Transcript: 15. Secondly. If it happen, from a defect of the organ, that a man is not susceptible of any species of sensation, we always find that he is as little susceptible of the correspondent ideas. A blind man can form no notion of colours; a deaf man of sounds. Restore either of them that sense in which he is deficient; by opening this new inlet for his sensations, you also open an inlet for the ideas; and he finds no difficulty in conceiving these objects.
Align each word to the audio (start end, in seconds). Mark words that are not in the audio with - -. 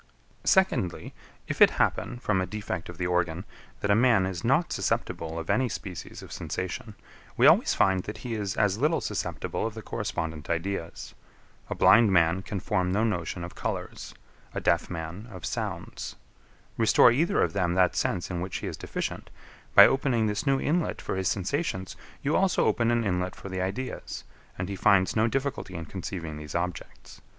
15. 0.41 0.45
Secondly. 0.45 1.13
If 1.47 1.61
it 1.61 1.69
happen, 1.77 2.17
from 2.17 2.41
a 2.41 2.47
defect 2.47 2.89
of 2.89 2.97
the 2.97 3.05
organ, 3.05 3.45
that 3.81 3.91
a 3.91 3.95
man 3.95 4.25
is 4.25 4.43
not 4.43 4.73
susceptible 4.73 5.37
of 5.37 5.47
any 5.47 5.69
species 5.69 6.23
of 6.23 6.31
sensation, 6.31 6.95
we 7.37 7.45
always 7.45 7.75
find 7.75 8.01
that 8.05 8.17
he 8.25 8.33
is 8.33 8.57
as 8.57 8.79
little 8.79 8.99
susceptible 8.99 9.67
of 9.67 9.75
the 9.75 9.83
correspondent 9.83 10.49
ideas. 10.49 11.13
A 11.69 11.75
blind 11.75 12.11
man 12.11 12.41
can 12.41 12.59
form 12.59 12.91
no 12.91 13.03
notion 13.03 13.43
of 13.43 13.53
colours; 13.53 14.15
a 14.55 14.59
deaf 14.59 14.89
man 14.89 15.27
of 15.29 15.45
sounds. 15.45 16.15
Restore 16.77 17.11
either 17.11 17.43
of 17.43 17.53
them 17.53 17.75
that 17.75 17.95
sense 17.95 18.31
in 18.31 18.41
which 18.41 18.57
he 18.57 18.65
is 18.67 18.77
deficient; 18.77 19.29
by 19.75 19.85
opening 19.85 20.25
this 20.25 20.47
new 20.47 20.59
inlet 20.59 20.99
for 20.99 21.15
his 21.15 21.27
sensations, 21.27 21.95
you 22.23 22.35
also 22.35 22.65
open 22.65 22.89
an 22.89 23.03
inlet 23.03 23.35
for 23.35 23.49
the 23.49 23.61
ideas; 23.61 24.23
and 24.57 24.67
he 24.67 24.75
finds 24.75 25.15
no 25.15 25.27
difficulty 25.27 25.75
in 25.75 25.85
conceiving 25.85 26.37
these 26.37 26.55
objects. 26.55 27.21